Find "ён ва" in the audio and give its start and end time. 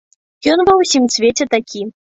0.53-0.73